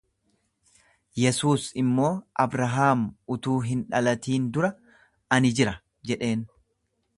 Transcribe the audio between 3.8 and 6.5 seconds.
dhalatin dura ani jira jedheen.